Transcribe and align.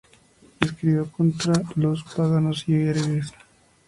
Escribió 0.59 1.11
contra 1.11 1.53
los 1.75 2.01
paganos 2.01 2.63
y 2.67 2.73
herejes. 2.73 3.31